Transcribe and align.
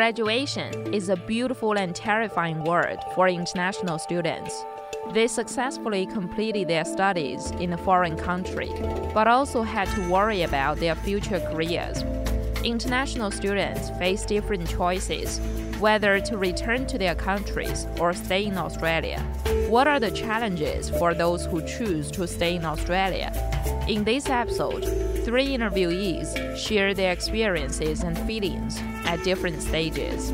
Graduation 0.00 0.94
is 0.94 1.10
a 1.10 1.16
beautiful 1.16 1.76
and 1.76 1.94
terrifying 1.94 2.64
word 2.64 2.96
for 3.14 3.28
international 3.28 3.98
students. 3.98 4.64
They 5.12 5.26
successfully 5.26 6.06
completed 6.06 6.68
their 6.68 6.86
studies 6.86 7.50
in 7.60 7.74
a 7.74 7.76
foreign 7.76 8.16
country, 8.16 8.70
but 9.12 9.28
also 9.28 9.60
had 9.60 9.88
to 9.88 10.08
worry 10.08 10.40
about 10.40 10.78
their 10.78 10.94
future 10.94 11.38
careers. 11.40 12.02
International 12.64 13.30
students 13.30 13.90
face 13.98 14.24
different 14.24 14.70
choices 14.70 15.38
whether 15.80 16.20
to 16.20 16.36
return 16.36 16.86
to 16.86 16.98
their 16.98 17.14
countries 17.14 17.86
or 17.98 18.12
stay 18.12 18.44
in 18.44 18.58
Australia. 18.58 19.20
What 19.68 19.86
are 19.86 19.98
the 19.98 20.10
challenges 20.10 20.90
for 20.90 21.14
those 21.14 21.46
who 21.46 21.66
choose 21.66 22.10
to 22.12 22.26
stay 22.26 22.56
in 22.56 22.64
Australia? 22.64 23.32
In 23.88 24.04
this 24.04 24.28
episode, 24.28 24.84
three 25.24 25.56
interviewees 25.56 26.56
share 26.56 26.92
their 26.92 27.12
experiences 27.12 28.02
and 28.02 28.18
feelings 28.26 28.78
at 29.04 29.24
different 29.24 29.62
stages. 29.62 30.32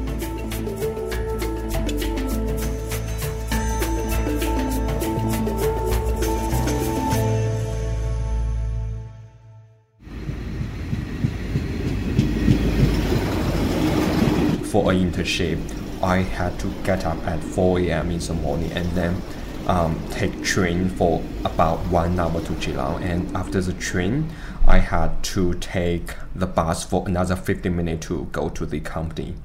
For 14.77 14.93
an 14.93 15.11
internship, 15.11 15.59
I 16.03 16.19
had 16.19 16.59
to 16.59 16.71
get 16.85 17.07
up 17.07 17.17
at 17.27 17.43
4 17.43 17.81
a.m. 17.81 18.11
in 18.11 18.19
the 18.19 18.35
morning 18.35 18.71
and 18.73 18.87
then 18.91 19.23
um, 19.67 19.99
take 20.11 20.45
train 20.45 20.91
for 20.91 21.23
about 21.47 21.79
one 21.87 22.21
hour 22.21 22.43
to 22.43 22.53
Geelong. 22.57 23.03
And 23.03 23.35
after 23.35 23.63
the 23.63 23.73
train, 23.73 24.31
I 24.67 24.77
had 24.81 25.25
to 25.33 25.55
take 25.55 26.15
the 26.35 26.47
bus 26.47 26.85
for 26.85 27.09
another 27.09 27.37
15 27.37 27.75
minutes 27.75 28.07
to 28.09 28.29
go 28.33 28.51
to 28.51 28.67
the 28.67 28.81
company. 28.81 29.37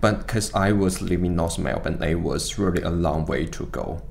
But 0.00 0.26
because 0.26 0.52
I 0.54 0.72
was 0.72 1.00
living 1.00 1.36
North 1.36 1.56
Melbourne, 1.56 2.02
it 2.02 2.16
was 2.16 2.58
really 2.58 2.82
a 2.82 2.90
long 2.90 3.26
way 3.26 3.46
to 3.46 3.66
go. 3.66 4.02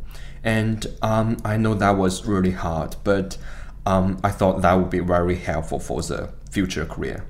And 0.45 0.87
um, 1.01 1.35
I 1.43 1.57
know 1.57 1.73
that 1.73 1.97
was 1.97 2.25
really 2.25 2.51
hard, 2.51 2.95
but 3.03 3.37
um, 3.85 4.17
I 4.23 4.29
thought 4.29 4.61
that 4.61 4.75
would 4.75 4.91
be 4.91 4.99
very 4.99 5.35
helpful 5.35 5.81
for 5.81 6.01
the 6.01 6.31
future 6.49 6.85
career. 6.85 7.25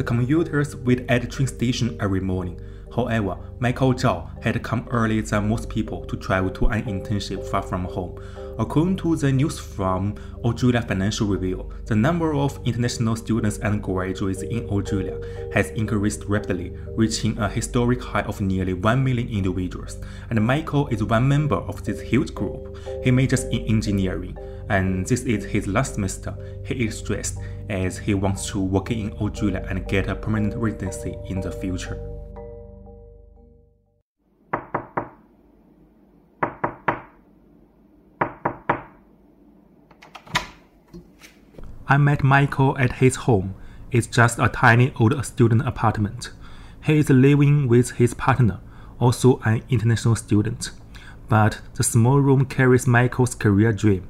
The 0.00 0.04
commuters 0.04 0.74
wait 0.76 1.04
at 1.10 1.20
the 1.20 1.28
train 1.28 1.46
station 1.46 1.94
every 2.00 2.20
morning. 2.20 2.58
However, 2.96 3.36
Michael 3.58 3.92
Zhao 3.92 4.42
had 4.42 4.62
come 4.62 4.88
earlier 4.90 5.20
than 5.20 5.50
most 5.50 5.68
people 5.68 6.06
to 6.06 6.16
travel 6.16 6.48
to 6.52 6.68
an 6.68 6.84
internship 6.84 7.46
far 7.50 7.60
from 7.60 7.84
home. 7.84 8.18
According 8.58 8.96
to 8.96 9.14
the 9.16 9.30
news 9.30 9.58
from 9.58 10.14
Australia 10.42 10.80
Financial 10.80 11.26
Review, 11.26 11.70
the 11.84 11.96
number 11.96 12.32
of 12.32 12.58
international 12.64 13.14
students 13.14 13.58
and 13.58 13.82
graduates 13.82 14.40
in 14.40 14.66
Australia 14.70 15.20
has 15.52 15.68
increased 15.72 16.24
rapidly, 16.24 16.74
reaching 16.96 17.36
a 17.36 17.46
historic 17.46 18.02
high 18.02 18.22
of 18.22 18.40
nearly 18.40 18.72
1 18.72 19.04
million 19.04 19.28
individuals. 19.28 19.98
And 20.30 20.42
Michael 20.46 20.88
is 20.88 21.04
one 21.04 21.28
member 21.28 21.56
of 21.56 21.84
this 21.84 22.00
huge 22.00 22.32
group. 22.34 22.78
He 23.04 23.10
majors 23.10 23.44
in 23.44 23.66
engineering 23.66 24.38
and 24.70 25.04
this 25.04 25.22
is 25.22 25.44
his 25.44 25.66
last 25.66 25.94
semester. 25.94 26.32
He 26.64 26.86
is 26.86 26.98
stressed 26.98 27.38
as 27.68 27.98
he 27.98 28.14
wants 28.14 28.48
to 28.50 28.60
work 28.60 28.92
in 28.92 29.12
Australia 29.14 29.66
and 29.68 29.86
get 29.88 30.08
a 30.08 30.14
permanent 30.14 30.54
residency 30.56 31.16
in 31.28 31.40
the 31.40 31.50
future. 31.50 32.00
I 41.88 41.96
met 41.98 42.22
Michael 42.22 42.78
at 42.78 42.92
his 42.92 43.16
home. 43.16 43.56
It's 43.90 44.06
just 44.06 44.38
a 44.38 44.48
tiny 44.48 44.94
old 45.00 45.24
student 45.26 45.66
apartment. 45.66 46.30
He 46.84 46.98
is 47.00 47.10
living 47.10 47.66
with 47.66 47.90
his 47.90 48.14
partner, 48.14 48.60
also 49.00 49.40
an 49.44 49.64
international 49.68 50.14
student. 50.14 50.70
But 51.28 51.60
the 51.74 51.82
small 51.82 52.20
room 52.20 52.44
carries 52.44 52.86
Michael's 52.86 53.34
career 53.34 53.72
dream 53.72 54.08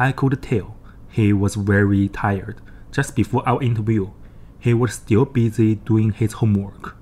I 0.00 0.12
could 0.12 0.40
tell 0.40 0.76
he 1.10 1.32
was 1.32 1.56
very 1.56 2.08
tired. 2.08 2.60
Just 2.92 3.16
before 3.16 3.42
our 3.48 3.60
interview, 3.60 4.10
he 4.60 4.72
was 4.72 4.94
still 4.94 5.24
busy 5.24 5.74
doing 5.74 6.12
his 6.12 6.34
homework. 6.34 6.96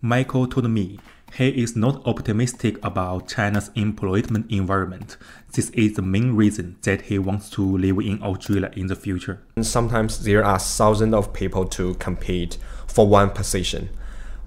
Michael 0.00 0.48
told 0.48 0.68
me 0.68 0.98
he 1.34 1.48
is 1.48 1.76
not 1.76 2.04
optimistic 2.04 2.84
about 2.84 3.28
China's 3.28 3.70
employment 3.76 4.50
environment. 4.50 5.16
This 5.52 5.70
is 5.70 5.94
the 5.94 6.02
main 6.02 6.34
reason 6.34 6.78
that 6.82 7.02
he 7.02 7.18
wants 7.20 7.48
to 7.50 7.62
live 7.62 7.98
in 7.98 8.20
Australia 8.22 8.72
in 8.74 8.88
the 8.88 8.96
future. 8.96 9.40
Sometimes 9.60 10.24
there 10.24 10.44
are 10.44 10.58
thousands 10.58 11.14
of 11.14 11.32
people 11.32 11.64
to 11.66 11.94
compete 11.94 12.58
for 12.88 13.06
one 13.06 13.30
position. 13.30 13.90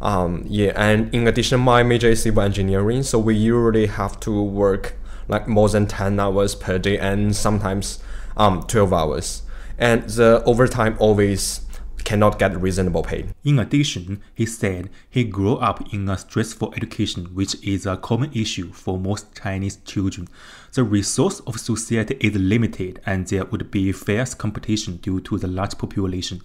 Um, 0.02 0.46
yeah, 0.48 0.74
and 0.76 1.14
in 1.14 1.28
addition, 1.28 1.60
my 1.60 1.84
major 1.84 2.10
is 2.10 2.24
civil 2.24 2.42
engineering, 2.44 3.04
so 3.04 3.20
we 3.20 3.36
usually 3.36 3.86
have 3.86 4.20
to 4.22 4.42
work 4.42 4.96
like 5.28 5.48
more 5.48 5.70
than 5.70 5.86
10 5.86 6.20
hours 6.20 6.56
per 6.56 6.80
day 6.80 6.98
and 6.98 7.36
sometimes 7.36 8.00
um, 8.36 8.64
12 8.64 8.92
hours. 8.92 9.44
And 9.78 10.04
the 10.10 10.44
overtime 10.46 10.96
always 11.00 11.62
cannot 12.04 12.40
get 12.40 12.60
reasonable 12.60 13.04
pay. 13.04 13.26
In 13.44 13.60
addition, 13.60 14.22
he 14.34 14.46
said 14.46 14.90
he 15.10 15.24
grew 15.24 15.56
up 15.56 15.94
in 15.94 16.10
a 16.10 16.18
stressful 16.18 16.74
education, 16.76 17.26
which 17.34 17.56
is 17.64 17.86
a 17.86 17.98
common 17.98 18.32
issue 18.34 18.72
for 18.72 18.98
most 18.98 19.36
Chinese 19.42 19.78
children. 19.86 20.28
The 20.74 20.84
resource 20.84 21.42
of 21.42 21.60
society 21.60 22.18
is 22.20 22.36
limited 22.36 23.02
and 23.06 23.28
there 23.28 23.46
would 23.46 23.72
be 23.72 23.92
fierce 23.92 24.34
competition 24.34 24.98
due 24.98 25.20
to 25.22 25.38
the 25.38 25.48
large 25.48 25.78
population. 25.78 26.42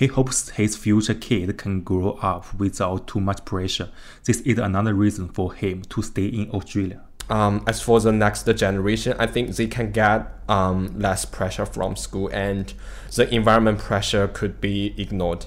He 0.00 0.06
hopes 0.06 0.48
his 0.48 0.78
future 0.78 1.12
kid 1.12 1.58
can 1.58 1.82
grow 1.82 2.12
up 2.22 2.54
without 2.54 3.06
too 3.06 3.20
much 3.20 3.44
pressure. 3.44 3.90
This 4.24 4.40
is 4.40 4.56
another 4.56 4.94
reason 4.94 5.28
for 5.28 5.52
him 5.52 5.82
to 5.90 6.00
stay 6.00 6.24
in 6.24 6.50
Australia. 6.52 7.02
Um, 7.28 7.62
as 7.66 7.82
for 7.82 8.00
the 8.00 8.10
next 8.10 8.46
generation, 8.56 9.14
I 9.18 9.26
think 9.26 9.54
they 9.56 9.66
can 9.66 9.92
get 9.92 10.26
um, 10.48 10.98
less 10.98 11.26
pressure 11.26 11.66
from 11.66 11.96
school 11.96 12.30
and 12.32 12.72
the 13.14 13.28
environment 13.28 13.80
pressure 13.80 14.26
could 14.26 14.58
be 14.58 14.94
ignored. 14.96 15.44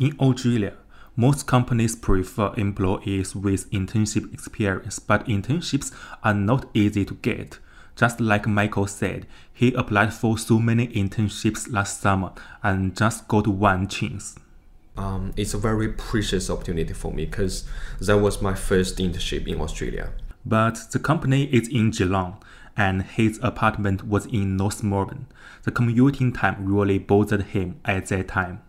In 0.00 0.16
Australia, 0.18 0.74
most 1.14 1.46
companies 1.46 1.94
prefer 1.94 2.52
employees 2.56 3.36
with 3.36 3.70
internship 3.70 4.34
experience, 4.34 4.98
but 4.98 5.24
internships 5.28 5.92
are 6.24 6.34
not 6.34 6.68
easy 6.74 7.04
to 7.04 7.14
get. 7.14 7.60
Just 7.96 8.20
like 8.20 8.46
Michael 8.46 8.86
said, 8.86 9.26
he 9.52 9.72
applied 9.74 10.14
for 10.14 10.38
so 10.38 10.58
many 10.58 10.88
internships 10.88 11.70
last 11.70 12.00
summer 12.00 12.32
and 12.62 12.96
just 12.96 13.28
got 13.28 13.46
one 13.46 13.86
chance. 13.86 14.36
Um, 14.96 15.32
it's 15.36 15.54
a 15.54 15.58
very 15.58 15.88
precious 15.88 16.50
opportunity 16.50 16.92
for 16.92 17.12
me 17.12 17.24
because 17.26 17.64
that 18.00 18.18
was 18.18 18.42
my 18.42 18.54
first 18.54 18.98
internship 18.98 19.46
in 19.46 19.60
Australia. 19.60 20.10
But 20.44 20.90
the 20.90 20.98
company 20.98 21.44
is 21.44 21.68
in 21.68 21.90
Geelong 21.90 22.42
and 22.76 23.02
his 23.02 23.38
apartment 23.42 24.06
was 24.06 24.26
in 24.26 24.56
North 24.56 24.82
Melbourne. 24.82 25.26
The 25.62 25.70
commuting 25.70 26.32
time 26.32 26.56
really 26.66 26.98
bothered 26.98 27.42
him 27.42 27.80
at 27.84 28.06
that 28.08 28.28
time. 28.28 28.62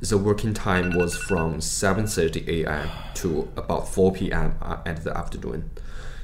The 0.00 0.18
working 0.18 0.52
time 0.52 0.94
was 0.94 1.16
from 1.16 1.60
7:30 1.60 2.46
a.m. 2.48 2.90
to 3.14 3.48
about 3.56 3.88
4 3.88 4.12
p.m. 4.12 4.56
at 4.84 5.02
the 5.02 5.16
afternoon. 5.16 5.70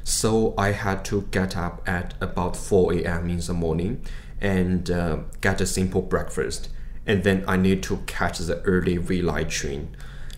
So 0.04 0.54
I 0.56 0.72
had 0.72 1.04
to 1.06 1.22
get 1.30 1.56
up 1.56 1.82
at 1.86 2.14
about 2.20 2.56
4 2.56 2.94
a.m. 2.94 3.30
in 3.30 3.40
the 3.40 3.52
morning 3.52 4.02
and 4.40 4.90
uh, 4.90 5.18
get 5.40 5.60
a 5.60 5.66
simple 5.66 6.02
breakfast. 6.02 6.68
And 7.06 7.24
then 7.24 7.44
I 7.46 7.56
need 7.56 7.82
to 7.84 7.98
catch 8.06 8.38
the 8.38 8.60
early 8.62 8.98
Line 9.22 9.48
train. 9.48 9.96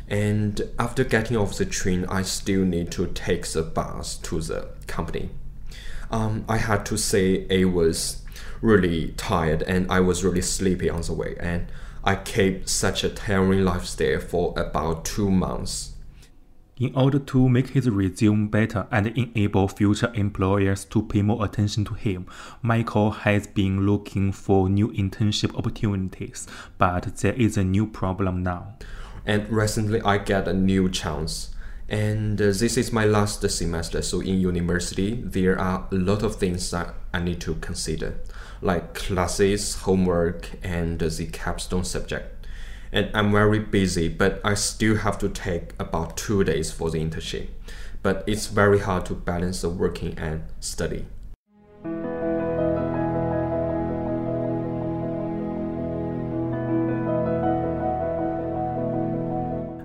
And 0.09 0.61
after 0.79 1.05
getting 1.05 1.37
off 1.37 1.57
the 1.57 1.65
train, 1.65 2.05
I 2.07 2.23
still 2.23 2.65
need 2.65 2.91
to 2.93 3.07
take 3.07 3.47
the 3.47 3.63
bus 3.63 4.17
to 4.19 4.41
the 4.41 4.69
company. 4.87 5.31
Um, 6.11 6.45
I 6.49 6.59
had 6.59 6.85
to 6.87 6.99
say 6.99 7.47
I 7.51 7.65
was 7.65 8.23
really 8.61 9.09
tired 9.17 9.63
and 9.63 9.91
I 9.91 10.01
was 10.01 10.23
really 10.23 10.43
sleepy 10.43 10.91
on 10.91 11.03
the 11.03 11.15
way. 11.15 11.37
And 11.41 11.67
I 12.05 12.17
kept 12.17 12.69
such 12.69 13.05
a 13.05 13.09
tiring 13.09 13.65
lifestyle 13.65 14.21
for 14.21 14.55
about 14.57 15.05
two 15.05 15.31
months. 15.31 15.92
In 16.79 16.95
order 16.95 17.19
to 17.19 17.49
make 17.51 17.69
his 17.69 17.89
resume 17.91 18.47
better 18.47 18.87
and 18.91 19.07
enable 19.09 19.69
future 19.69 20.11
employers 20.15 20.87
to 20.87 21.03
pay 21.03 21.21
more 21.21 21.45
attention 21.45 21.85
to 21.85 21.95
him, 21.95 22.27
Michael 22.63 23.11
has 23.11 23.47
been 23.47 23.85
looking 23.85 24.33
for 24.33 24.71
new 24.71 24.89
internship 24.93 25.55
opportunities, 25.55 26.47
but 26.79 27.19
there 27.19 27.35
is 27.35 27.59
a 27.59 27.65
new 27.65 27.87
problem 27.87 28.43
now. 28.43 28.75
And 29.27 29.49
recently, 29.51 30.01
I 30.01 30.17
get 30.17 30.49
a 30.49 30.55
new 30.55 30.89
chance. 30.89 31.55
And 31.91 32.41
uh, 32.41 32.47
this 32.47 32.79
is 32.79 32.91
my 32.91 33.05
last 33.05 33.49
semester, 33.51 34.01
so 34.01 34.21
in 34.21 34.41
university, 34.41 35.21
there 35.23 35.59
are 35.59 35.87
a 35.93 35.95
lot 35.95 36.23
of 36.23 36.37
things 36.37 36.71
that 36.71 36.95
I 37.13 37.21
need 37.21 37.43
to 37.43 37.57
consider, 37.57 38.15
like 38.63 38.95
classes, 38.95 39.75
homework, 39.83 40.49
and 40.63 40.99
the 40.99 41.27
capstone 41.27 41.85
subject 41.85 42.42
and 42.93 43.11
I'm 43.15 43.33
very 43.33 43.59
busy, 43.59 44.09
but 44.09 44.41
I 44.45 44.55
still 44.55 44.97
have 44.97 45.19
to 45.19 45.29
take 45.29 45.73
about 45.79 46.17
two 46.17 46.45
days 46.45 46.71
for 46.71 46.91
the 46.91 46.99
internship. 46.99 47.49
but 48.03 48.25
it's 48.27 48.49
very 48.49 48.81
hard 48.81 49.07
to 49.07 49.15
balance 49.15 49.61
the 49.63 49.69
working 49.69 50.19
and 50.19 50.43
study. 50.61 51.07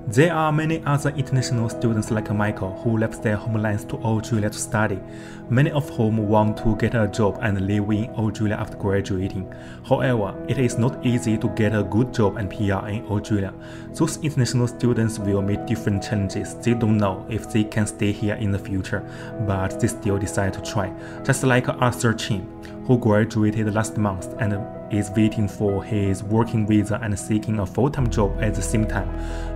There 0.09 0.33
are 0.33 0.53
many 0.53 0.81
other 0.85 1.09
international 1.09 1.67
students 1.67 2.11
like 2.11 2.33
Michael 2.33 2.71
who 2.81 2.97
left 2.97 3.21
their 3.21 3.35
homelands 3.35 3.83
to 3.85 3.97
Australia 3.97 4.49
to 4.49 4.57
study, 4.57 5.01
many 5.49 5.69
of 5.71 5.89
whom 5.89 6.29
want 6.29 6.55
to 6.59 6.77
get 6.77 6.95
a 6.95 7.09
job 7.09 7.37
and 7.41 7.67
live 7.67 7.91
in 7.91 8.09
Australia 8.11 8.55
after 8.55 8.77
graduating. 8.77 9.53
However, 9.85 10.33
it 10.47 10.59
is 10.59 10.77
not 10.77 11.05
easy 11.05 11.37
to 11.37 11.49
get 11.49 11.75
a 11.75 11.83
good 11.83 12.13
job 12.13 12.37
and 12.37 12.49
PR 12.49 12.87
in 12.87 13.05
Australia. 13.07 13.53
Those 13.95 14.15
international 14.23 14.69
students 14.69 15.19
will 15.19 15.41
meet 15.41 15.65
different 15.65 16.01
challenges. 16.01 16.55
They 16.55 16.73
don't 16.73 16.97
know 16.97 17.25
if 17.29 17.51
they 17.51 17.65
can 17.65 17.85
stay 17.85 18.13
here 18.13 18.35
in 18.35 18.53
the 18.53 18.59
future, 18.59 19.03
but 19.45 19.77
they 19.77 19.87
still 19.87 20.17
decide 20.17 20.53
to 20.53 20.61
try, 20.61 20.89
just 21.25 21.43
like 21.43 21.67
Arthur 21.67 22.13
Chen 22.13 22.47
who 22.87 22.97
graduated 22.97 23.73
last 23.73 23.97
month 23.97 24.33
and 24.39 24.53
is 24.91 25.11
waiting 25.11 25.47
for 25.47 25.83
his 25.83 26.23
working 26.23 26.65
visa 26.65 26.97
and 27.03 27.19
seeking 27.19 27.59
a 27.59 27.65
full-time 27.65 28.09
job 28.09 28.35
at 28.41 28.55
the 28.55 28.61
same 28.61 28.87
time. 28.87 29.09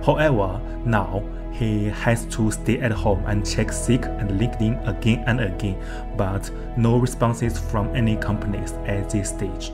However, 0.04 0.60
now 0.84 1.24
he 1.52 1.86
has 1.86 2.26
to 2.26 2.50
stay 2.50 2.78
at 2.80 2.92
home 2.92 3.24
and 3.26 3.46
check 3.46 3.72
Seek 3.72 4.04
and 4.04 4.30
LinkedIn 4.32 4.86
again 4.86 5.24
and 5.26 5.40
again, 5.40 5.82
but 6.16 6.50
no 6.76 6.98
responses 6.98 7.58
from 7.58 7.94
any 7.96 8.16
companies 8.16 8.72
at 8.86 9.08
this 9.08 9.30
stage. 9.30 9.72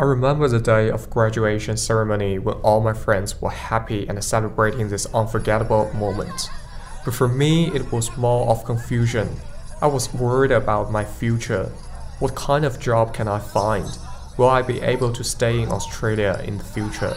I 0.00 0.04
remember 0.04 0.48
the 0.48 0.60
day 0.60 0.88
of 0.88 1.10
graduation 1.10 1.76
ceremony 1.76 2.38
when 2.38 2.54
all 2.62 2.80
my 2.80 2.94
friends 2.94 3.38
were 3.38 3.50
happy 3.50 4.08
and 4.08 4.24
celebrating 4.24 4.88
this 4.88 5.04
unforgettable 5.12 5.92
moment. 5.92 6.48
But 7.04 7.12
for 7.12 7.28
me, 7.28 7.66
it 7.74 7.92
was 7.92 8.16
more 8.16 8.48
of 8.48 8.64
confusion. 8.64 9.28
I 9.82 9.88
was 9.88 10.14
worried 10.14 10.52
about 10.52 10.90
my 10.90 11.04
future. 11.04 11.64
What 12.18 12.34
kind 12.34 12.64
of 12.64 12.80
job 12.80 13.12
can 13.12 13.28
I 13.28 13.40
find? 13.40 13.84
Will 14.38 14.48
I 14.48 14.62
be 14.62 14.80
able 14.80 15.12
to 15.12 15.22
stay 15.22 15.60
in 15.60 15.68
Australia 15.68 16.40
in 16.46 16.56
the 16.56 16.64
future? 16.64 17.14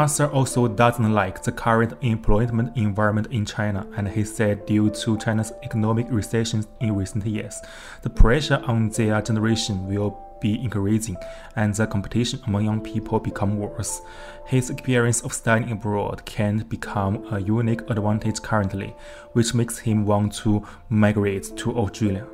Arthur 0.00 0.28
also 0.28 0.66
doesn't 0.66 1.12
like 1.12 1.42
the 1.42 1.52
current 1.52 1.92
employment 2.00 2.74
environment 2.74 3.26
in 3.30 3.44
China, 3.44 3.86
and 3.98 4.08
he 4.08 4.24
said 4.24 4.64
due 4.64 4.88
to 4.88 5.18
China's 5.18 5.52
economic 5.62 6.06
recession 6.08 6.64
in 6.80 6.96
recent 6.96 7.26
years, 7.26 7.60
the 8.00 8.08
pressure 8.08 8.62
on 8.66 8.88
their 8.88 9.20
generation 9.20 9.86
will 9.86 10.18
be 10.40 10.58
increasing 10.64 11.18
and 11.56 11.74
the 11.74 11.86
competition 11.86 12.40
among 12.46 12.64
young 12.64 12.80
people 12.80 13.20
become 13.20 13.58
worse. 13.58 14.00
His 14.46 14.70
experience 14.70 15.20
of 15.20 15.34
studying 15.34 15.70
abroad 15.70 16.24
can 16.24 16.60
become 16.60 17.26
a 17.30 17.38
unique 17.38 17.82
advantage 17.90 18.40
currently, 18.40 18.96
which 19.34 19.52
makes 19.52 19.80
him 19.80 20.06
want 20.06 20.32
to 20.36 20.66
migrate 20.88 21.54
to 21.58 21.76
Australia. 21.76 22.26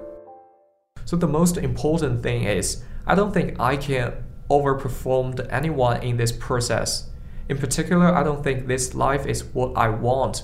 So 1.05 1.17
the 1.17 1.27
most 1.27 1.57
important 1.57 2.23
thing 2.23 2.45
is 2.45 2.85
I 3.09 3.17
don't 3.17 3.35
think 3.35 3.59
I 3.59 3.77
can 3.77 4.13
overperform 4.49 5.45
anyone 5.51 6.01
in 6.05 6.17
this 6.17 6.31
process. 6.31 7.11
In 7.49 7.59
particular, 7.59 8.07
I 8.07 8.23
don't 8.23 8.43
think 8.43 8.67
this 8.67 8.95
life 8.95 9.27
is 9.27 9.45
what 9.45 9.77
I 9.77 9.89
want. 9.89 10.43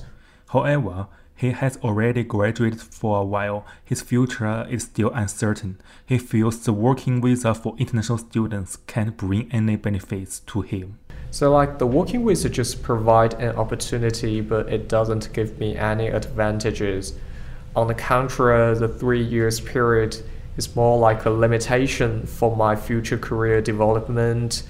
However, 0.49 1.09
he 1.35 1.51
has 1.51 1.77
already 1.79 2.23
graduated 2.23 2.81
for 2.81 3.19
a 3.19 3.25
while. 3.25 3.67
His 3.85 4.01
future 4.01 4.65
is 4.71 4.85
still 4.85 5.11
uncertain. 5.13 5.81
He 6.07 6.19
feels 6.19 6.65
the 6.65 6.73
working 6.73 7.21
visa 7.21 7.55
for 7.55 7.75
international 7.79 8.19
students 8.19 8.77
can't 8.87 9.17
bring 9.17 9.51
any 9.51 9.75
benefits 9.75 10.41
to 10.41 10.61
him. 10.61 11.01
So 11.33 11.51
like 11.51 11.79
the 11.79 11.87
working 11.87 12.25
visa 12.25 12.49
just 12.49 12.83
provide 12.83 13.35
an 13.35 13.57
opportunity, 13.57 14.41
but 14.41 14.73
it 14.73 14.89
doesn't 14.89 15.33
give 15.33 15.59
me 15.59 15.77
any 15.77 16.09
advantages. 16.09 17.15
On 17.75 17.89
the 17.89 17.95
contrary, 17.95 18.79
the 18.79 18.87
three 18.87 19.25
years 19.25 19.61
period 19.61 20.19
is 20.57 20.77
more 20.77 20.99
like 20.99 21.25
a 21.25 21.31
limitation 21.31 22.27
for 22.27 22.55
my 22.55 22.77
future 22.77 23.19
career 23.19 23.61
development. 23.61 24.63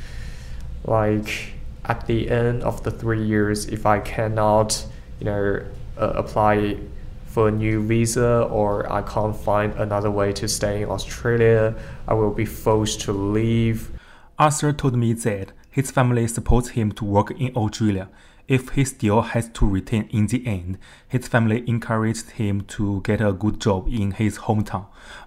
Like 0.85 1.53
at 1.85 2.07
the 2.07 2.31
end 2.31 2.63
of 2.63 2.83
the 2.83 2.91
three 2.91 3.25
years, 3.25 3.67
if 3.67 3.87
I 3.87 4.01
cannot, 4.01 4.87
you 5.19 5.27
know, 5.27 5.65
uh, 5.99 6.13
apply 6.15 6.79
for 7.27 7.49
a 7.49 7.51
new 7.51 7.83
visa 7.83 8.43
or 8.51 8.91
I 8.93 9.03
can't 9.03 9.37
find 9.37 9.73
another 9.75 10.11
way 10.11 10.33
to 10.35 10.47
stay 10.49 10.83
in 10.83 10.91
Australia, 10.91 11.75
I 12.07 12.15
will 12.15 12.33
be 12.33 12.45
forced 12.45 13.01
to 13.03 13.13
leave. 13.13 13.91
Arthur 14.39 14.73
told 14.73 14.97
me 14.97 15.13
that 15.15 15.53
his 15.71 15.91
family 15.91 16.27
supports 16.29 16.71
him 16.71 16.93
to 16.93 17.05
work 17.05 17.31
in 17.41 17.55
Australia. 17.57 18.09
If 18.49 18.71
he 18.71 18.85
still 18.85 19.23
has 19.23 19.49
to 19.51 19.67
return 19.67 20.09
in 20.11 20.27
the 20.27 20.47
end, 20.47 20.79
his 21.09 21.27
family 21.29 21.65
encouraged 21.67 22.33
him 22.33 22.63
to 22.77 23.01
get 23.03 23.21
a 23.21 23.33
good 23.33 23.61
job 23.61 23.89
in 23.89 24.11
his 24.13 24.39
hometown. 24.39 24.87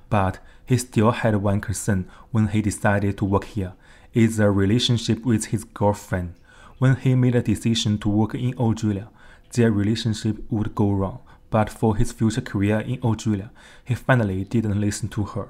But 0.09 0.39
he 0.65 0.77
still 0.77 1.11
had 1.11 1.35
one 1.37 1.61
concern 1.61 2.07
when 2.31 2.49
he 2.49 2.61
decided 2.61 3.17
to 3.17 3.25
work 3.25 3.45
here 3.45 3.73
is 4.13 4.37
the 4.37 4.49
relationship 4.49 5.25
with 5.25 5.45
his 5.47 5.63
girlfriend. 5.63 6.33
When 6.77 6.97
he 6.97 7.15
made 7.15 7.35
a 7.35 7.41
decision 7.41 7.99
to 7.99 8.09
work 8.09 8.35
in 8.35 8.53
Australia, 8.55 9.07
their 9.53 9.71
relationship 9.71 10.43
would 10.49 10.75
go 10.75 10.91
wrong. 10.91 11.19
But 11.49 11.69
for 11.69 11.95
his 11.95 12.11
future 12.11 12.41
career 12.41 12.81
in 12.81 12.99
Australia, 13.01 13.51
he 13.85 13.95
finally 13.95 14.43
didn't 14.43 14.81
listen 14.81 15.07
to 15.09 15.23
her. 15.23 15.47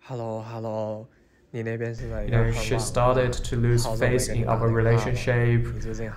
Hello, 0.00 0.44
hello. 0.46 1.08
You 1.54 1.64
know, 1.64 2.52
she 2.52 2.78
started 2.78 3.32
to 3.32 3.56
lose 3.56 3.86
faith 3.86 4.28
in 4.28 4.46
our 4.46 4.68
relationship. 4.68 5.66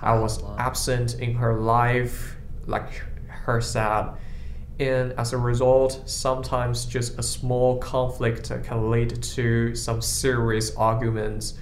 I 0.02 0.18
was 0.18 0.42
absent 0.58 1.20
in 1.20 1.32
her 1.36 1.54
life, 1.54 2.36
like 2.66 3.02
her 3.28 3.62
sad 3.62 4.18
and 4.78 5.12
as 5.12 5.32
a 5.32 5.38
result, 5.38 6.02
sometimes 6.06 6.86
just 6.86 7.18
a 7.18 7.22
small 7.22 7.78
conflict 7.78 8.50
can 8.64 8.90
lead 8.90 9.22
to 9.22 9.74
some 9.74 10.00
serious 10.00 10.74
arguments. 10.76 11.54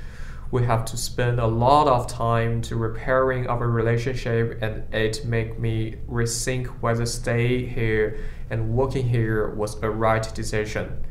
We 0.50 0.64
have 0.64 0.85
to 0.87 0.97
spend 0.97 1.38
a 1.38 1.47
lot 1.47 1.87
of 1.87 2.07
time 2.07 2.61
to 2.62 2.76
repairing 2.76 3.47
our 3.47 3.69
relationship, 3.69 4.59
and 4.62 4.93
it 4.95 5.25
make 5.25 5.59
me 5.59 5.97
rethink 6.09 6.67
whether 6.81 7.07
stay 7.07 7.67
here 7.67 8.19
and 8.49 8.71
working 8.71 9.09
here 9.09 9.49
was 9.50 9.81
a 9.83 9.90
right 9.90 10.26
decision. 10.35 11.05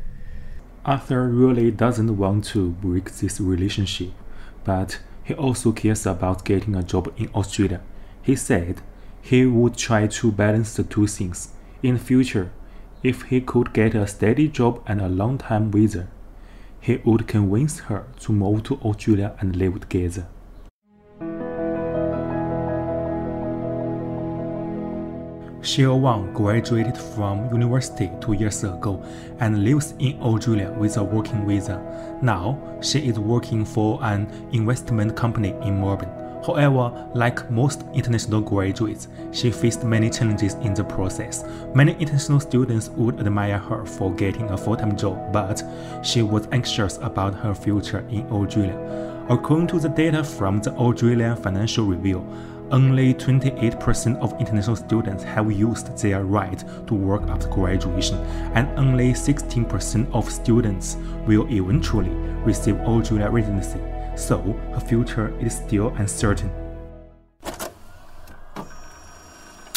Arthur 0.84 1.28
really 1.28 1.70
doesn't 1.70 2.16
want 2.16 2.44
to 2.46 2.70
break 2.70 3.12
this 3.12 3.40
relationship, 3.40 4.12
but 4.64 4.98
he 5.22 5.34
also 5.34 5.72
cares 5.72 6.06
about 6.06 6.44
getting 6.44 6.74
a 6.74 6.82
job 6.82 7.12
in 7.16 7.28
Australia. 7.34 7.80
He 8.22 8.36
said 8.36 8.82
he 9.22 9.46
would 9.46 9.76
try 9.76 10.06
to 10.06 10.32
balance 10.32 10.74
the 10.74 10.82
two 10.82 11.06
things 11.06 11.50
in 11.82 11.98
future, 11.98 12.50
if 13.02 13.22
he 13.22 13.40
could 13.40 13.72
get 13.72 13.94
a 13.94 14.06
steady 14.06 14.48
job 14.48 14.82
and 14.86 15.00
a 15.00 15.08
long-time 15.08 15.70
visa, 15.70 16.08
he 16.80 16.96
would 17.04 17.26
convince 17.26 17.80
her 17.80 18.06
to 18.20 18.32
move 18.32 18.62
to 18.64 18.76
Australia 18.76 19.34
and 19.40 19.56
live 19.56 19.80
together. 19.80 20.26
Xiao 25.62 26.00
Wang 26.00 26.32
graduated 26.32 26.96
from 26.96 27.52
university 27.52 28.10
two 28.20 28.32
years 28.32 28.64
ago 28.64 29.04
and 29.40 29.62
lives 29.62 29.92
in 29.98 30.18
Australia 30.20 30.72
with 30.72 30.96
a 30.96 31.04
working 31.04 31.46
visa. 31.46 31.78
Now, 32.22 32.58
she 32.80 33.00
is 33.00 33.18
working 33.18 33.66
for 33.66 34.02
an 34.02 34.26
investment 34.52 35.14
company 35.16 35.54
in 35.62 35.78
Melbourne. 35.78 36.08
However, 36.46 37.08
like 37.14 37.50
most 37.50 37.84
international 37.92 38.40
graduates, 38.40 39.08
she 39.32 39.50
faced 39.50 39.84
many 39.84 40.08
challenges 40.08 40.54
in 40.54 40.74
the 40.74 40.84
process. 40.84 41.44
Many 41.74 41.92
international 41.92 42.40
students 42.40 42.88
would 42.90 43.20
admire 43.20 43.58
her 43.58 43.84
for 43.84 44.12
getting 44.14 44.48
a 44.50 44.56
full-time 44.56 44.96
job, 44.96 45.32
but 45.32 45.62
she 46.02 46.22
was 46.22 46.48
anxious 46.52 46.98
about 47.02 47.34
her 47.34 47.54
future 47.54 48.04
in 48.10 48.26
Australia. 48.30 48.78
According 49.28 49.68
to 49.68 49.78
the 49.78 49.88
data 49.88 50.24
from 50.24 50.60
the 50.60 50.72
Australian 50.72 51.36
Financial 51.36 51.84
Review, 51.84 52.26
only 52.72 53.12
28% 53.14 54.16
of 54.20 54.38
international 54.40 54.76
students 54.76 55.24
have 55.24 55.50
used 55.50 55.96
their 55.98 56.24
right 56.24 56.64
to 56.86 56.94
work 56.94 57.22
after 57.28 57.48
graduation, 57.48 58.18
and 58.54 58.68
only 58.78 59.12
16% 59.12 60.12
of 60.14 60.30
students 60.30 60.96
will 61.26 61.46
eventually 61.50 62.10
receive 62.44 62.76
Australia 62.80 63.28
residency 63.28 63.80
so 64.20 64.40
her 64.74 64.80
future 64.80 65.34
is 65.40 65.56
still 65.56 65.88
uncertain. 65.96 66.50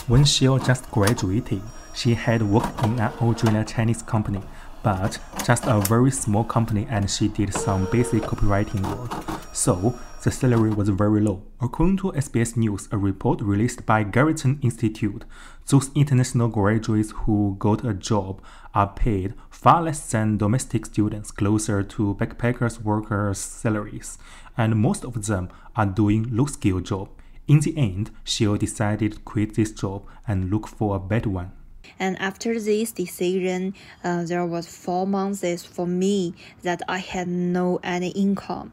When 0.07 0.23
Xiao 0.23 0.65
just 0.65 0.91
graduated, 0.91 1.61
she 1.95 2.13
had 2.13 2.41
worked 2.43 2.83
in 2.83 2.99
an 2.99 3.13
Australian 3.21 3.65
Chinese 3.65 4.01
company, 4.01 4.41
but 4.83 5.17
just 5.43 5.65
a 5.65 5.79
very 5.81 6.09
small 6.09 6.43
company 6.43 6.87
and 6.89 7.09
she 7.09 7.27
did 7.27 7.53
some 7.53 7.85
basic 7.91 8.23
copywriting 8.23 8.81
work. 8.95 9.39
So, 9.53 9.99
the 10.23 10.31
salary 10.31 10.69
was 10.69 10.87
very 10.87 11.19
low. 11.19 11.43
According 11.59 11.97
to 11.97 12.13
SBS 12.13 12.55
News, 12.55 12.87
a 12.93 12.97
report 12.97 13.41
released 13.41 13.85
by 13.85 14.03
Grattan 14.03 14.57
Institute, 14.61 15.25
those 15.67 15.91
international 15.95 16.47
graduates 16.47 17.11
who 17.11 17.57
got 17.59 17.83
a 17.83 17.93
job 17.93 18.41
are 18.73 18.87
paid 18.87 19.33
far 19.49 19.83
less 19.83 20.09
than 20.09 20.37
domestic 20.37 20.85
students, 20.85 21.31
closer 21.31 21.83
to 21.83 22.15
backpackers 22.15 22.81
workers' 22.81 23.39
salaries, 23.39 24.17
and 24.57 24.77
most 24.77 25.03
of 25.03 25.25
them 25.25 25.49
are 25.75 25.85
doing 25.85 26.25
low-skill 26.33 26.79
job. 26.79 27.09
In 27.49 27.59
the 27.59 27.77
end, 27.77 28.11
she 28.23 28.45
decided 28.57 29.11
to 29.11 29.19
quit 29.19 29.55
this 29.55 29.71
job 29.71 30.07
and 30.25 30.49
look 30.49 30.67
for 30.67 30.95
a 30.95 30.99
better 30.99 31.29
one. 31.29 31.51
And 31.99 32.19
after 32.19 32.59
this 32.59 32.91
decision, 32.91 33.73
uh, 34.03 34.23
there 34.23 34.45
was 34.45 34.67
four 34.67 35.05
months 35.05 35.65
for 35.65 35.85
me 35.87 36.33
that 36.63 36.81
I 36.87 36.97
had 36.97 37.27
no 37.27 37.79
any 37.83 38.09
income. 38.09 38.71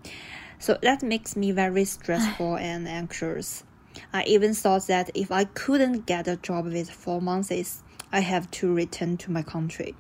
So 0.59 0.79
that 0.83 1.03
makes 1.03 1.37
me 1.37 1.53
very 1.53 1.85
stressful 1.85 2.57
and 2.71 2.87
anxious. 2.87 3.65
I 4.13 4.23
even 4.25 4.55
thought 4.55 4.87
that 4.87 5.11
if 5.15 5.33
I 5.33 5.45
couldn't 5.45 6.07
get 6.07 6.29
a 6.29 6.37
job 6.37 6.67
with 6.67 6.91
four 6.91 7.21
months, 7.21 7.83
I 8.13 8.21
have 8.21 8.51
to 8.53 8.73
return 8.73 9.17
to 9.19 9.31
my 9.31 9.43
country. 9.43 9.95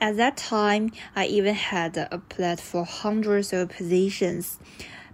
At 0.00 0.16
that 0.16 0.36
time, 0.36 0.90
I 1.14 1.26
even 1.26 1.54
had 1.54 1.96
applied 2.10 2.60
for 2.60 2.84
hundreds 2.84 3.52
of 3.52 3.68
positions, 3.68 4.58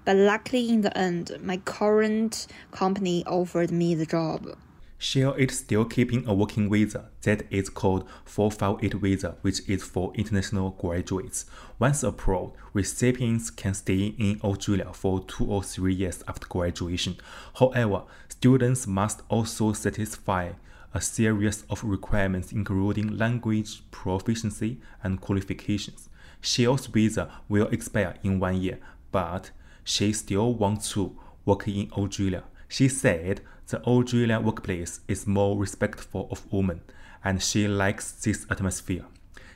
but 0.04 0.16
luckily 0.16 0.70
in 0.70 0.80
the 0.80 0.96
end, 0.96 1.36
my 1.42 1.58
current 1.58 2.46
company 2.70 3.22
offered 3.26 3.70
me 3.70 3.94
the 3.94 4.06
job. 4.06 4.56
Xiao 5.00 5.38
is 5.38 5.58
still 5.58 5.84
keeping 5.84 6.26
a 6.26 6.34
working 6.34 6.68
visa 6.68 7.08
that 7.22 7.46
is 7.50 7.68
called 7.68 8.08
458 8.24 8.94
visa, 8.94 9.36
which 9.42 9.60
is 9.68 9.84
for 9.84 10.12
international 10.16 10.70
graduates. 10.70 11.46
Once 11.78 12.02
approved, 12.02 12.56
recipients 12.72 13.48
can 13.50 13.74
stay 13.74 14.14
in 14.18 14.40
Australia 14.42 14.92
for 14.92 15.20
two 15.24 15.44
or 15.44 15.62
three 15.62 15.94
years 15.94 16.24
after 16.26 16.48
graduation. 16.48 17.16
However, 17.54 18.02
students 18.28 18.88
must 18.88 19.22
also 19.28 19.72
satisfy 19.72 20.50
a 20.92 21.00
series 21.00 21.64
of 21.70 21.84
requirements 21.84 22.50
including 22.50 23.16
language 23.16 23.82
proficiency 23.92 24.80
and 25.04 25.20
qualifications. 25.20 26.08
Xiao's 26.42 26.86
visa 26.86 27.30
will 27.48 27.68
expire 27.68 28.16
in 28.24 28.40
one 28.40 28.60
year, 28.60 28.80
but 29.12 29.52
she 29.84 30.12
still 30.12 30.54
wants 30.54 30.90
to 30.92 31.16
work 31.44 31.68
in 31.68 31.88
Australia. 31.92 32.42
She 32.68 32.88
said 32.88 33.42
the 33.68 33.82
Australian 33.82 34.44
workplace 34.44 35.00
is 35.08 35.26
more 35.26 35.58
respectful 35.58 36.26
of 36.30 36.50
women, 36.50 36.80
and 37.22 37.42
she 37.42 37.68
likes 37.68 38.12
this 38.12 38.46
atmosphere. 38.50 39.04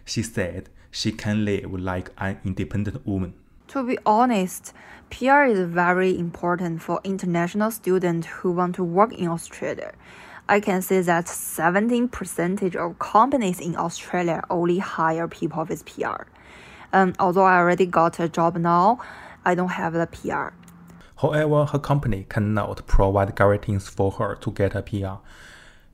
She 0.04 0.22
said 0.22 0.68
she 0.90 1.12
can 1.12 1.46
live 1.46 1.72
like 1.72 2.10
an 2.18 2.38
independent 2.44 3.06
woman. 3.06 3.32
To 3.68 3.82
be 3.82 3.96
honest, 4.04 4.74
PR 5.08 5.44
is 5.44 5.60
very 5.60 6.18
important 6.18 6.82
for 6.82 7.00
international 7.04 7.70
students 7.70 8.26
who 8.26 8.52
want 8.52 8.74
to 8.74 8.84
work 8.84 9.14
in 9.14 9.28
Australia. 9.28 9.92
I 10.46 10.60
can 10.60 10.82
say 10.82 11.00
that 11.00 11.24
17% 11.24 12.74
of 12.74 12.98
companies 12.98 13.60
in 13.60 13.76
Australia 13.76 14.42
only 14.50 14.78
hire 14.78 15.26
people 15.26 15.64
with 15.64 15.86
PR. 15.86 16.24
Um, 16.92 17.14
although 17.18 17.44
I 17.44 17.56
already 17.56 17.86
got 17.86 18.20
a 18.20 18.28
job 18.28 18.58
now, 18.58 18.98
I 19.46 19.54
don't 19.54 19.70
have 19.70 19.94
the 19.94 20.06
PR. 20.06 20.54
However, 21.22 21.66
her 21.66 21.78
company 21.78 22.26
cannot 22.28 22.84
provide 22.88 23.36
guarantees 23.36 23.88
for 23.88 24.10
her 24.10 24.34
to 24.34 24.50
get 24.50 24.74
a 24.74 24.82
PR. 24.82 25.22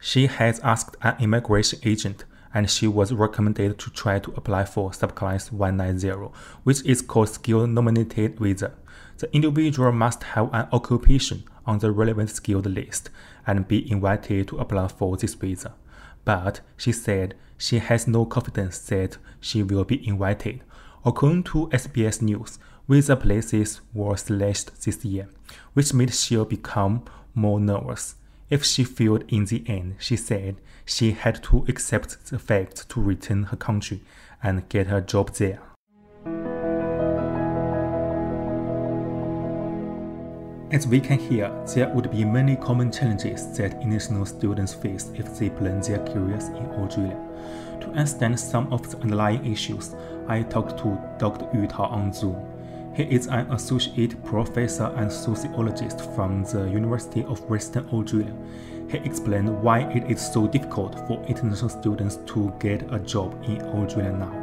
She 0.01 0.27
has 0.27 0.59
asked 0.61 0.97
an 1.03 1.17
immigration 1.21 1.81
agent 1.85 2.25
and 2.55 2.71
she 2.71 2.89
was 2.89 3.13
recommended 3.13 3.79
to 3.79 3.91
try 3.91 4.21
to 4.21 4.33
apply 4.39 4.65
for 4.65 4.91
subclass 4.91 5.53
190, 5.53 6.33
which 6.65 6.83
is 6.87 7.03
called 7.03 7.29
skilled 7.29 7.69
nominated 7.69 8.41
visa. 8.41 8.73
The 9.19 9.31
individual 9.37 9.93
must 9.93 10.23
have 10.23 10.49
an 10.55 10.67
occupation 10.73 11.45
on 11.67 11.81
the 11.81 11.93
relevant 11.93 12.31
skilled 12.31 12.65
list 12.65 13.11
and 13.47 13.69
be 13.69 13.91
invited 13.91 14.49
to 14.49 14.59
apply 14.59 14.89
for 14.89 15.19
this 15.19 15.35
visa. 15.35 15.75
But 16.25 16.63
she 16.79 16.93
said 16.93 17.35
she 17.59 17.81
has 17.81 18.09
no 18.09 18.25
confidence 18.25 18.79
that 18.87 19.19
she 19.43 19.63
will 19.63 19.85
be 19.85 20.09
invited. 20.09 20.63
According 21.05 21.43
to 21.45 21.69
SBS 21.69 22.23
News, 22.23 22.59
visa 22.89 23.15
places 23.17 23.83
were 23.93 24.17
slashed 24.17 24.83
this 24.83 25.05
year, 25.05 25.29
which 25.75 25.93
made 25.93 26.09
Xiao 26.09 26.49
become 26.49 27.05
more 27.35 27.61
nervous. 27.61 28.15
If 28.49 28.65
she 28.65 28.83
failed 28.83 29.25
in 29.29 29.45
the 29.45 29.63
end, 29.67 29.97
she 29.99 30.17
said 30.17 30.57
she 30.87 31.13
had 31.13 31.43
to 31.45 31.67
accept 31.69 32.31
the 32.31 32.39
fact 32.39 32.89
to 32.89 33.01
return 33.01 33.45
her 33.45 33.59
country 33.59 34.01
and 34.43 34.67
get 34.71 34.91
a 34.91 35.03
job 35.03 35.35
there. 35.35 35.61
As 40.71 40.87
we 40.87 41.01
can 41.01 41.19
hear, 41.19 41.51
there 41.75 41.89
would 41.89 42.11
be 42.11 42.25
many 42.25 42.57
common 42.57 42.91
challenges 42.91 43.57
that 43.59 43.75
international 43.83 44.25
students 44.25 44.75
face 44.75 45.11
if 45.15 45.39
they 45.39 45.51
plan 45.51 45.81
their 45.81 45.99
careers 46.07 46.49
in 46.49 46.67
Australia. 46.67 47.17
To 47.81 47.89
understand 47.89 48.39
some 48.41 48.73
of 48.73 48.91
the 48.91 48.99
underlying 48.99 49.45
issues, 49.51 49.95
I 50.27 50.43
talked 50.43 50.79
to 50.79 50.99
Dr. 51.19 51.49
Yu 51.55 51.67
Tao 51.67 51.85
on 51.85 52.13
Zoom. 52.13 52.58
He 52.99 53.05
is 53.05 53.29
an 53.29 53.49
associate 53.53 54.25
professor 54.25 54.93
and 54.97 55.13
sociologist 55.13 56.01
from 56.17 56.43
the 56.43 56.69
University 56.69 57.23
of 57.23 57.41
Western 57.49 57.89
Australia. 57.91 58.35
He 58.91 58.99
explained 58.99 59.63
why 59.63 59.83
it 59.93 60.11
is 60.11 60.21
so 60.21 60.49
difficult 60.49 61.07
for 61.07 61.23
international 61.29 61.69
students 61.69 62.17
to 62.27 62.53
get 62.59 62.93
a 62.93 62.99
job 62.99 63.41
in 63.45 63.63
Australia 63.63 64.11
now. 64.11 64.35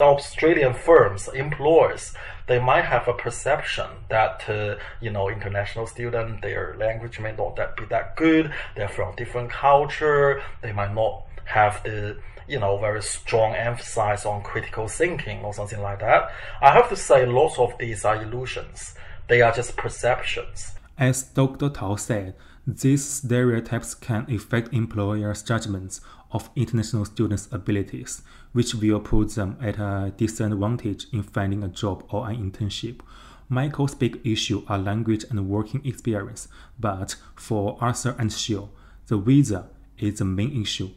Australian 0.00 0.74
firms, 0.74 1.26
employers, 1.34 2.14
they 2.46 2.60
might 2.60 2.84
have 2.84 3.08
a 3.08 3.12
perception 3.12 3.90
that 4.10 4.48
uh, 4.48 4.76
you 5.00 5.10
know 5.10 5.28
international 5.28 5.88
students, 5.88 6.40
their 6.40 6.76
language 6.78 7.18
may 7.18 7.32
not 7.32 7.56
that 7.56 7.76
be 7.76 7.84
that 7.86 8.14
good. 8.14 8.52
They're 8.76 8.88
from 8.88 9.16
different 9.16 9.50
culture. 9.50 10.40
They 10.62 10.72
might 10.72 10.94
not 10.94 11.26
have 11.46 11.82
the 11.82 12.18
you 12.48 12.58
know, 12.58 12.78
very 12.78 13.02
strong 13.02 13.54
emphasis 13.54 14.24
on 14.24 14.42
critical 14.42 14.88
thinking 14.88 15.44
or 15.44 15.52
something 15.52 15.80
like 15.80 16.00
that. 16.00 16.30
I 16.62 16.72
have 16.72 16.88
to 16.88 16.96
say, 16.96 17.26
lots 17.26 17.58
of 17.58 17.76
these 17.78 18.04
are 18.04 18.22
illusions. 18.22 18.94
They 19.28 19.42
are 19.42 19.52
just 19.52 19.76
perceptions. 19.76 20.72
As 20.96 21.22
Dr. 21.22 21.68
Tao 21.68 21.96
said, 21.96 22.34
these 22.66 23.04
stereotypes 23.04 23.94
can 23.94 24.26
affect 24.30 24.74
employers' 24.74 25.42
judgments 25.42 26.00
of 26.32 26.50
international 26.56 27.04
students' 27.04 27.48
abilities, 27.52 28.22
which 28.52 28.74
will 28.74 29.00
put 29.00 29.30
them 29.30 29.56
at 29.60 29.78
a 29.78 30.12
disadvantage 30.16 31.06
in 31.12 31.22
finding 31.22 31.62
a 31.62 31.68
job 31.68 32.04
or 32.10 32.28
an 32.28 32.36
internship. 32.36 33.00
Michael's 33.48 33.94
big 33.94 34.20
issue 34.26 34.62
are 34.68 34.78
language 34.78 35.24
and 35.30 35.48
working 35.48 35.80
experience, 35.86 36.48
but 36.78 37.16
for 37.34 37.78
Arthur 37.80 38.14
and 38.18 38.30
Xiao, 38.30 38.68
the 39.06 39.16
visa 39.16 39.68
is 39.98 40.18
the 40.18 40.26
main 40.26 40.60
issue. 40.60 40.90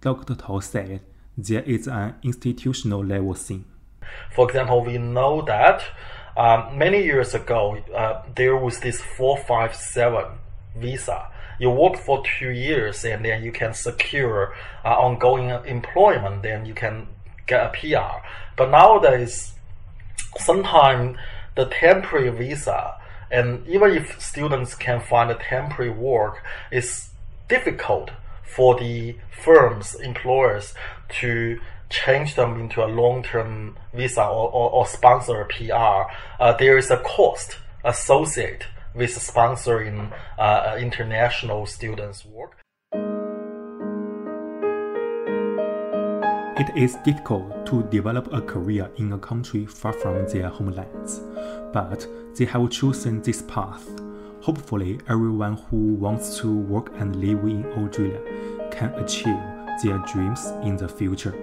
Dr. 0.00 0.34
Tao 0.34 0.60
said 0.60 1.00
there 1.36 1.62
is 1.62 1.86
an 1.86 2.14
institutional 2.22 3.04
level 3.04 3.34
thing. 3.34 3.64
For 4.34 4.48
example, 4.48 4.84
we 4.84 4.98
know 4.98 5.42
that 5.42 5.82
um, 6.36 6.76
many 6.76 7.02
years 7.02 7.34
ago, 7.34 7.78
uh, 7.94 8.22
there 8.34 8.56
was 8.56 8.80
this 8.80 9.00
457 9.00 10.24
visa. 10.76 11.30
You 11.58 11.70
work 11.70 11.96
for 11.96 12.22
two 12.38 12.50
years 12.50 13.04
and 13.04 13.24
then 13.24 13.42
you 13.42 13.52
can 13.52 13.72
secure 13.72 14.54
uh, 14.84 14.88
ongoing 14.88 15.48
employment, 15.66 16.42
then 16.42 16.66
you 16.66 16.74
can 16.74 17.08
get 17.46 17.64
a 17.64 17.68
PR. 17.70 18.26
But 18.56 18.70
nowadays, 18.70 19.54
sometimes 20.38 21.16
the 21.54 21.64
temporary 21.66 22.28
visa, 22.28 22.96
and 23.30 23.66
even 23.66 23.92
if 23.92 24.20
students 24.20 24.74
can 24.74 25.00
find 25.00 25.30
a 25.30 25.34
temporary 25.36 25.90
work, 25.90 26.42
is 26.70 27.10
difficult 27.48 28.10
for 28.46 28.78
the 28.78 29.16
firms, 29.42 29.94
employers 29.94 30.74
to 31.20 31.58
change 31.88 32.34
them 32.34 32.60
into 32.60 32.84
a 32.84 32.86
long-term 32.86 33.76
visa 33.94 34.24
or, 34.24 34.50
or, 34.50 34.70
or 34.70 34.86
sponsor 34.86 35.46
PR, 35.50 36.10
uh, 36.40 36.52
there 36.58 36.76
is 36.78 36.90
a 36.90 36.98
cost 36.98 37.58
associated 37.84 38.66
with 38.94 39.10
sponsoring 39.10 40.12
uh, 40.38 40.76
international 40.78 41.66
students' 41.66 42.24
work. 42.24 42.56
It 46.58 46.74
is 46.74 46.96
difficult 47.04 47.66
to 47.66 47.82
develop 47.90 48.32
a 48.32 48.40
career 48.40 48.90
in 48.96 49.12
a 49.12 49.18
country 49.18 49.66
far 49.66 49.92
from 49.92 50.26
their 50.28 50.48
homelands, 50.48 51.20
but 51.72 52.06
they 52.34 52.46
have 52.46 52.70
chosen 52.70 53.20
this 53.20 53.42
path. 53.42 53.86
Hopefully, 54.46 55.00
everyone 55.08 55.56
who 55.56 55.94
wants 55.94 56.38
to 56.38 56.56
work 56.56 56.92
and 56.98 57.16
live 57.16 57.42
in 57.42 57.66
Australia 57.72 58.20
can 58.70 58.94
achieve 58.94 59.36
their 59.82 59.98
dreams 60.06 60.46
in 60.62 60.76
the 60.76 60.88
future. 60.88 61.34